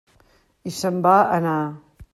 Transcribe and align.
I 0.71 0.73
se'n 0.79 0.97
va 1.09 1.13
anar. 1.39 1.57